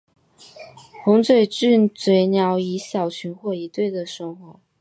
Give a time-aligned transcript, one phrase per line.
[1.03, 4.59] 红嘴巨嘴鸟以小群或一对的生活。